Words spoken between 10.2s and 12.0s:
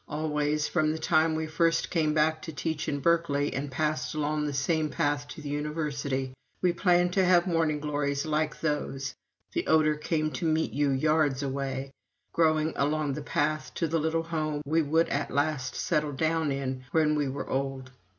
to meet you yards away